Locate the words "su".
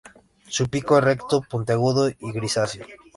0.47-0.67